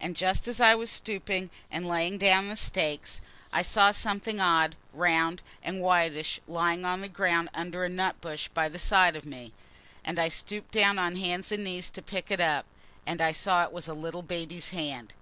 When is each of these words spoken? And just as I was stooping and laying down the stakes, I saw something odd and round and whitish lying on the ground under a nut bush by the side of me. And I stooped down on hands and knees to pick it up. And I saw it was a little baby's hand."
And 0.00 0.16
just 0.16 0.48
as 0.48 0.60
I 0.60 0.74
was 0.74 0.90
stooping 0.90 1.48
and 1.70 1.86
laying 1.86 2.18
down 2.18 2.48
the 2.48 2.56
stakes, 2.56 3.20
I 3.52 3.62
saw 3.62 3.92
something 3.92 4.40
odd 4.40 4.74
and 4.92 5.00
round 5.00 5.42
and 5.62 5.80
whitish 5.80 6.40
lying 6.48 6.84
on 6.84 7.02
the 7.02 7.08
ground 7.08 7.50
under 7.54 7.84
a 7.84 7.88
nut 7.88 8.20
bush 8.20 8.48
by 8.48 8.68
the 8.68 8.80
side 8.80 9.14
of 9.14 9.24
me. 9.24 9.52
And 10.04 10.18
I 10.18 10.26
stooped 10.26 10.72
down 10.72 10.98
on 10.98 11.14
hands 11.14 11.52
and 11.52 11.62
knees 11.62 11.88
to 11.90 12.02
pick 12.02 12.32
it 12.32 12.40
up. 12.40 12.66
And 13.06 13.20
I 13.20 13.30
saw 13.30 13.62
it 13.62 13.70
was 13.70 13.86
a 13.86 13.94
little 13.94 14.22
baby's 14.22 14.70
hand." 14.70 15.14